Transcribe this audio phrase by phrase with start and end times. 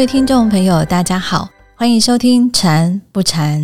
[0.00, 3.60] 各位听众朋友，大家好，欢迎收听《禅不禅》。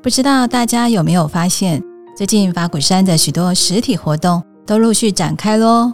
[0.00, 1.82] 不知道大家有没有发现，
[2.16, 5.92] 最近法鼓山的许多实体活动都陆续展开喽。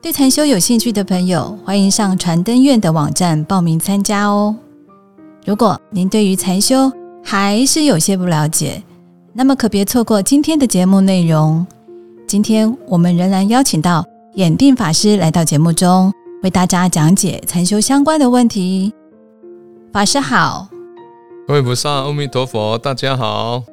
[0.00, 4.54] 对禅修有兴趣的朋友，欢迎上传灯院的网站报名参加哦。
[5.44, 6.92] 如果您对于禅修
[7.24, 8.80] 还是有些不了解，
[9.32, 11.66] 那么可别错过今天的节目内容。
[12.28, 14.06] 今天我们仍然邀请到。
[14.36, 18.92] 眼定法师来到节目中，为大家讲解禅修相关的问题。
[19.90, 20.68] 法师好，
[21.48, 23.64] 各位菩萨，阿弥陀佛，大家好。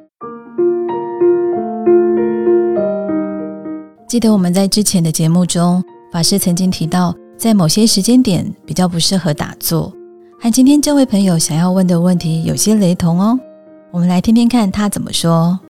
[4.08, 9.92] 记得我们在之前的节目中，法师曾经提到，在某些时间点比较不适合打坐，
[10.40, 13.38] 和今天这位朋友想要问的问题有些雷同哦。
[13.90, 15.60] 我们来听听看他怎么说。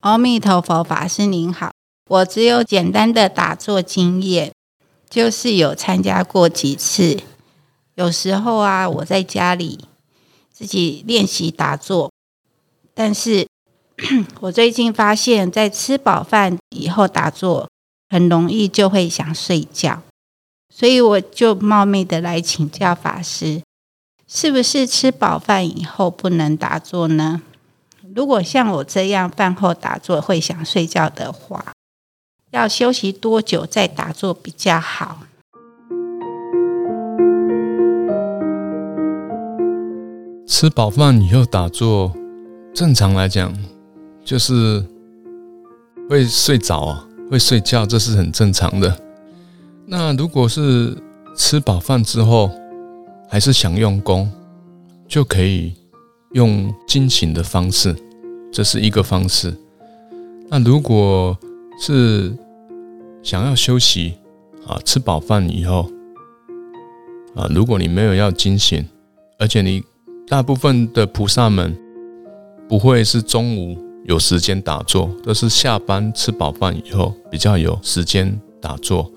[0.00, 1.72] 阿弥陀佛，法师您好。
[2.08, 4.50] 我只有简单的打坐经验，
[5.10, 7.20] 就是有参加过几次。
[7.96, 9.84] 有时候啊，我在家里
[10.50, 12.10] 自己练习打坐，
[12.94, 13.46] 但是
[14.40, 17.68] 我最近发现，在吃饱饭以后打坐，
[18.08, 20.02] 很容易就会想睡觉，
[20.74, 23.60] 所以我就冒昧的来请教法师，
[24.26, 27.42] 是不是吃饱饭以后不能打坐呢？
[28.14, 31.72] 如果像我这样饭后打坐会想睡觉的话。
[32.50, 35.24] 要休息多久再打坐比较好？
[40.46, 42.12] 吃饱饭以后打坐，
[42.74, 43.54] 正常来讲
[44.24, 44.82] 就是
[46.08, 48.98] 会睡着啊，会睡觉，这是很正常的。
[49.86, 50.96] 那如果是
[51.36, 52.50] 吃饱饭之后
[53.28, 54.30] 还是想用功，
[55.06, 55.74] 就可以
[56.32, 57.94] 用惊醒的方式，
[58.50, 59.54] 这是一个方式。
[60.48, 61.38] 那如果
[61.80, 62.36] 是
[63.22, 64.14] 想要休息
[64.66, 65.88] 啊，吃饱饭以后
[67.34, 68.84] 啊，如果你没有要惊醒，
[69.38, 69.82] 而且你
[70.26, 71.76] 大部分的菩萨们
[72.68, 79.10] 不会是中午有时间打坐，都是下班吃饱饭以后比较有时间打坐。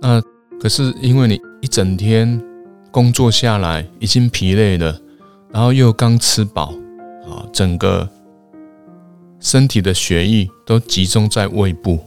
[0.00, 0.20] 那
[0.60, 2.42] 可是因为你一整天
[2.90, 4.98] 工作下来已经疲累了，
[5.52, 6.72] 然后又刚吃饱
[7.28, 8.08] 啊，整个。
[9.46, 12.00] 身体的血液都集中在胃部，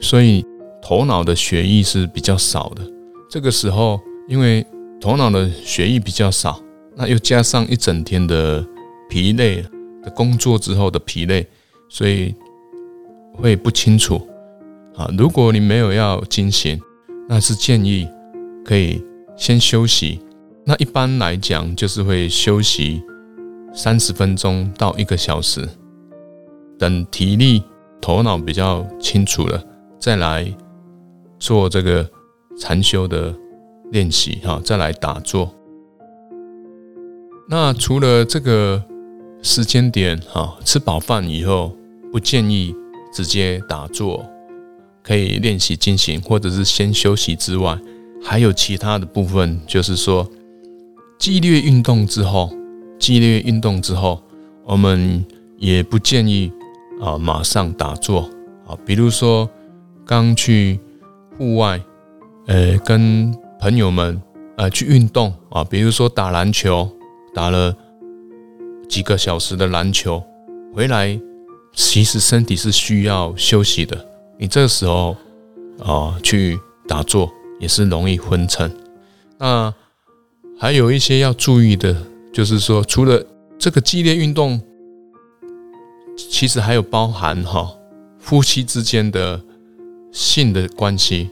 [0.00, 0.46] 所以
[0.80, 2.82] 头脑的血液是比较少的。
[3.28, 4.64] 这个时候，因为
[5.00, 6.62] 头脑的血液比较少，
[6.94, 8.64] 那又加上一整天的
[9.10, 9.60] 疲累
[10.04, 11.44] 的工作之后的疲累，
[11.88, 12.32] 所以
[13.32, 14.24] 会不清楚。
[14.94, 16.80] 啊，如果你没有要惊醒，
[17.28, 18.08] 那是建议
[18.64, 19.02] 可以
[19.36, 20.20] 先休息。
[20.64, 23.02] 那一般来讲，就是会休息
[23.74, 25.68] 三十分钟到一个小时。
[26.84, 27.62] 等体力、
[27.98, 29.64] 头脑比较清楚了，
[29.98, 30.46] 再来
[31.38, 32.06] 做这个
[32.58, 33.34] 禅修的
[33.90, 35.50] 练习哈，再来打坐。
[37.48, 38.84] 那除了这个
[39.40, 41.74] 时间点哈，吃饱饭以后
[42.12, 42.74] 不建议
[43.14, 44.22] 直接打坐，
[45.02, 47.80] 可以练习进行，或者是先休息之外，
[48.22, 50.30] 还有其他的部分，就是说
[51.18, 52.52] 激烈运动之后，
[52.98, 54.22] 激烈运动之后，
[54.66, 55.24] 我们
[55.56, 56.52] 也不建议。
[57.00, 58.22] 啊，马上打坐
[58.66, 58.78] 啊！
[58.86, 59.50] 比如说，
[60.06, 60.78] 刚去
[61.36, 61.80] 户外，
[62.46, 64.20] 呃，跟朋友们
[64.56, 66.88] 呃去运动啊，比如说打篮球，
[67.34, 67.74] 打了
[68.88, 70.22] 几个小时的篮球，
[70.72, 71.20] 回来
[71.72, 74.06] 其实身体是需要休息的。
[74.38, 75.16] 你这个时候
[75.80, 78.70] 啊去打坐也是容易昏沉。
[79.38, 79.74] 那
[80.58, 81.94] 还有一些要注意的，
[82.32, 83.22] 就是说，除了
[83.58, 84.62] 这个激烈运动。
[86.16, 87.70] 其实还有包含哈
[88.18, 89.40] 夫妻之间的
[90.12, 91.30] 性的关系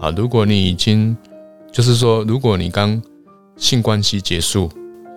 [0.00, 0.10] 啊。
[0.10, 1.16] 如果你已经
[1.70, 3.00] 就是说，如果你刚
[3.56, 4.70] 性关系结束，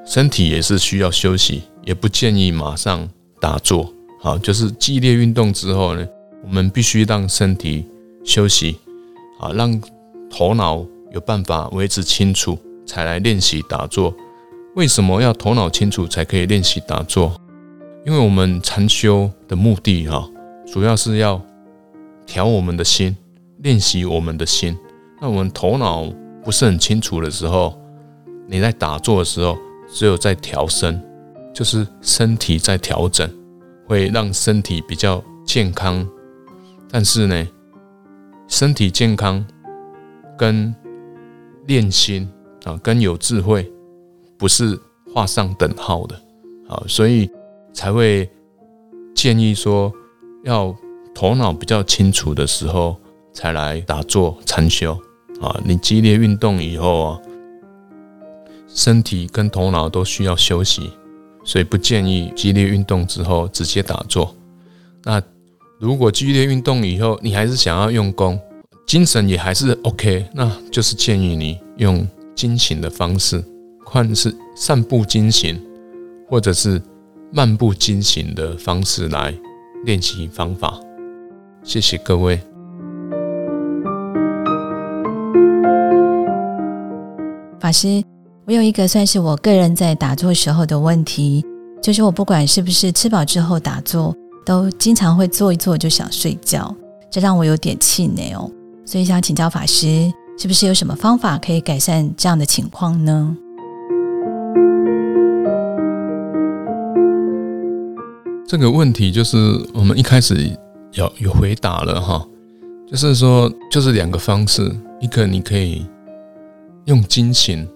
[0.05, 3.07] 身体也是需要休息，也不建议马上
[3.39, 3.91] 打坐。
[4.21, 6.07] 好，就是激烈运动之后呢，
[6.43, 7.85] 我们必须让身体
[8.23, 8.77] 休息
[9.39, 9.81] 啊，让
[10.29, 14.13] 头脑有办法维持清楚，才来练习打坐。
[14.75, 17.39] 为什么要头脑清楚才可以练习打坐？
[18.05, 20.29] 因为我们禅修的目的哈，
[20.67, 21.41] 主要是要
[22.27, 23.17] 调我们的心，
[23.57, 24.77] 练习我们的心。
[25.19, 26.05] 那我们头脑
[26.43, 27.75] 不是很清楚的时候，
[28.45, 29.57] 你在打坐的时候，
[29.91, 31.01] 只有在调身，
[31.51, 33.27] 就是身体在调整，
[33.87, 36.07] 会让身体比较健康。
[36.91, 37.47] 但是呢，
[38.47, 39.43] 身体健康
[40.37, 40.73] 跟
[41.65, 42.29] 练心
[42.65, 43.67] 啊，跟有智慧
[44.37, 44.79] 不是
[45.11, 46.15] 画上等号的。
[46.67, 47.27] 好，所以。
[47.75, 48.27] 才会
[49.13, 49.91] 建议说，
[50.45, 50.73] 要
[51.13, 52.95] 头脑比较清楚的时候
[53.33, 54.97] 才来打坐禅修
[55.41, 55.59] 啊。
[55.65, 57.21] 你激烈运动以后啊，
[58.69, 60.89] 身体跟头脑都需要休息，
[61.43, 64.33] 所以不建议激烈运动之后直接打坐。
[65.03, 65.21] 那
[65.77, 68.39] 如果剧烈运动以后，你还是想要用功，
[68.87, 73.43] 精神也还是 OK，那就是建议你用精行的方式，
[73.85, 75.61] 看是散步精行，
[76.29, 76.81] 或者是
[77.31, 79.33] 漫步精行的方式来
[79.85, 80.79] 练习方法。
[81.63, 82.39] 谢谢各位，
[87.59, 88.03] 法师，
[88.45, 91.45] 我有一个算是我个人在打坐时候的问题，
[91.81, 94.15] 就是我不管是不是吃饱之后打坐。
[94.45, 96.71] 都经常会坐一坐就想睡觉，
[97.09, 98.47] 这让我有点气馁哦。
[98.85, 103.35] 所以想请教法师，是不是有什么方法可以改善这样的情况呢？
[108.47, 109.37] 这个问题就是
[109.73, 110.55] 我们一开始
[110.93, 112.25] 有有回答了哈，
[112.87, 115.85] 就是说就是两个方式，一个你可以
[116.85, 117.67] 用精行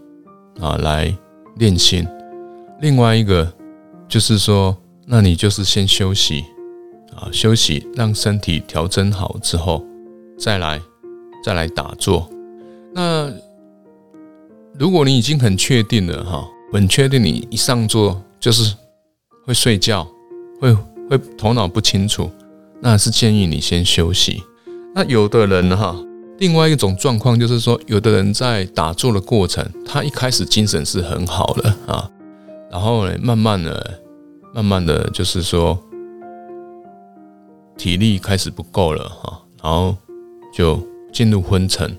[0.59, 1.13] 啊来
[1.55, 2.07] 练心，
[2.81, 3.51] 另外一个
[4.07, 6.45] 就是说，那你就是先休息。
[7.15, 9.83] 啊，休息，让身体调整好之后，
[10.37, 10.79] 再来，
[11.43, 12.29] 再来打坐。
[12.93, 13.29] 那
[14.77, 18.73] 如果你已经很确定了哈，很确定你一上座就是
[19.45, 20.07] 会睡觉，
[20.59, 20.73] 会
[21.09, 22.29] 会头脑不清楚，
[22.81, 24.43] 那是建议你先休息。
[24.93, 25.95] 那有的人哈，
[26.37, 32.09] 另外一种状况就是说，有的人在打坐的过程，他一开始精神是很好的啊，
[32.71, 33.99] 然后呢，慢慢的，
[34.53, 35.77] 慢慢的就是说。
[37.77, 39.95] 体力开始不够了哈，然后
[40.53, 41.97] 就进入昏沉，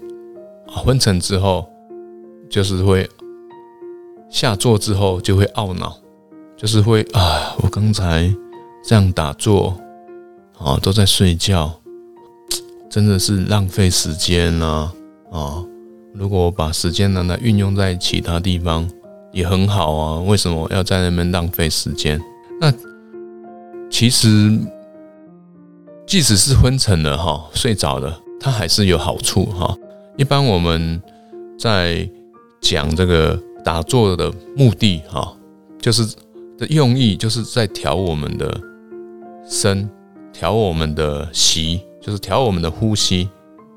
[0.66, 1.66] 昏沉之后
[2.50, 3.08] 就是会
[4.28, 5.96] 下坐之后就会懊恼，
[6.54, 8.30] 就是会啊，我刚才
[8.82, 9.76] 这样打坐
[10.58, 11.72] 啊，都在睡觉，
[12.88, 14.90] 真的是浪费时间呐
[15.30, 15.64] 啊！
[16.14, 18.88] 如果把时间拿来运用在其他地方
[19.32, 22.20] 也很好啊，为什么要在那边浪费时间？
[22.60, 22.72] 那
[23.90, 24.58] 其实。
[26.06, 29.72] 即使是昏沉了哈，睡着了，它还是有好处哈。
[30.16, 31.00] 一般我们
[31.56, 32.10] 在
[32.60, 35.32] 讲这个打坐的目的哈，
[35.80, 36.04] 就是
[36.58, 38.60] 的用意，就是在调我们的
[39.50, 39.90] 身，
[40.32, 43.28] 调我们的息，就是调我们的呼吸，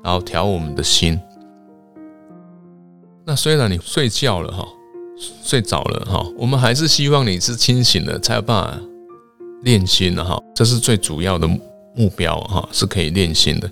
[0.02, 1.20] 然后调我们的心。
[3.26, 4.66] 那虽然你睡觉了哈，
[5.42, 8.80] 睡着了哈，我们还是希望你是清醒的，才有办法
[9.62, 10.40] 练心的哈。
[10.54, 11.46] 这是最主要的。
[11.96, 13.70] 目标哈是可以练心的，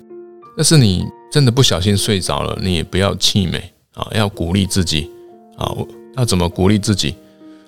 [0.55, 3.61] 但是你真的不小心睡着了，你也不要气馁
[3.95, 5.11] 啊，要鼓励自己
[5.57, 5.69] 啊。
[6.15, 7.15] 要怎么鼓励自己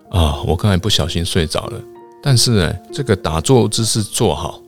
[0.09, 0.41] 啊？
[0.47, 1.81] 我刚才不小心睡着了，
[2.25, 4.59] 但是呢，这个打坐姿势做好，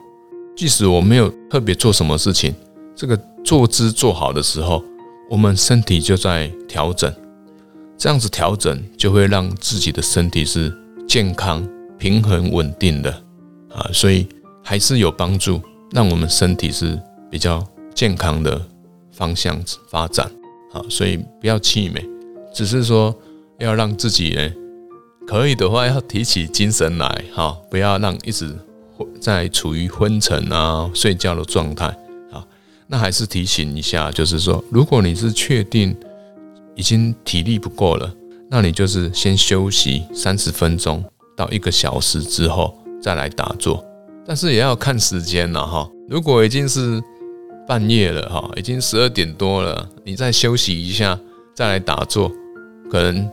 [0.55, 2.53] 即使我没有特别做什么事情，
[2.95, 4.83] 这个坐姿做好的时候，
[5.27, 7.11] 我们身体就在调整，
[7.97, 10.71] 这样子调整就会让自己的身体是
[11.07, 11.67] 健康、
[11.97, 13.11] 平衡、稳定的
[13.73, 14.27] 啊，所以
[14.63, 15.59] 还是有帮助。
[15.93, 17.01] 让我们身体是
[17.31, 17.65] 比较
[17.95, 18.61] 健康的
[19.11, 20.29] 方向发展，
[20.73, 22.07] 啊，所以不要气馁，
[22.53, 23.15] 只是说
[23.57, 24.53] 要让自己呢，
[25.27, 28.55] 可以的话要提起精神来，哈，不要让一直
[29.19, 31.85] 在处于昏沉啊、睡觉的状态，
[32.31, 32.41] 啊，
[32.87, 35.93] 那还是提醒一下，就是说，如果你是确定
[36.75, 38.09] 已经体力不够了，
[38.49, 41.03] 那你就是先休息三十分钟
[41.35, 43.83] 到一个小时之后再来打坐。
[44.25, 47.01] 但是也要看时间了哈，如果已经是
[47.67, 51.19] 半夜了哈，已经十二点多了，你再休息一下
[51.53, 52.31] 再来打坐，
[52.89, 53.29] 可能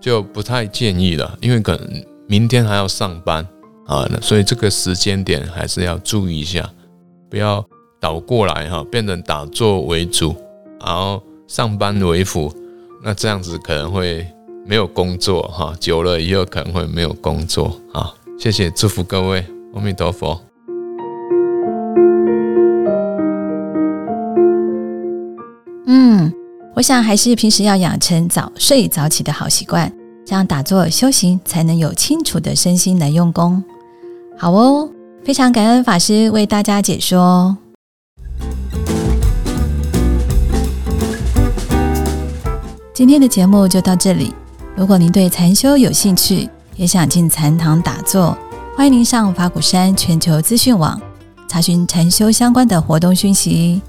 [0.00, 3.46] 就不太建议了，因为可能明天还要上班
[3.86, 6.68] 啊，所以这个时间点还是要注意一下，
[7.30, 7.64] 不要
[8.00, 10.34] 倒过来哈，变成打坐为主，
[10.84, 12.52] 然后上班为辅，
[13.02, 14.26] 那这样子可能会
[14.66, 18.14] 没有工作哈，久了以后可能会没有工作啊。
[18.38, 19.44] 谢谢，祝福各位。
[19.74, 20.47] 阿弥陀佛。
[26.78, 29.92] 我想还是平时要养成早睡早起的好习惯，
[30.24, 33.60] 这样打坐修行才能有清楚的身心来用功。
[34.38, 34.88] 好哦，
[35.24, 37.56] 非常感恩法师为大家解说。
[42.94, 44.32] 今天的节目就到这里。
[44.76, 48.38] 如果您对禅修有兴趣，也想进禅堂打坐。
[48.76, 51.00] 欢迎您上法鼓山全球资讯网
[51.48, 53.82] 查询禅修相关的活动讯息。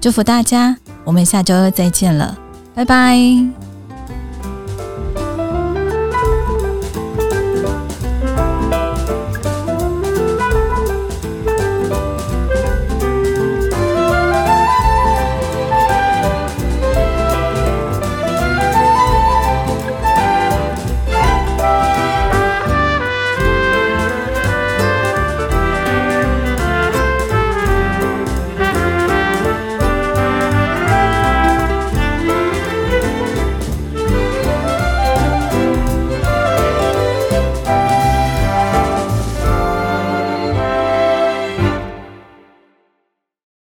[0.00, 2.36] 祝福大家，我们下周再见了，
[2.74, 3.75] 拜拜。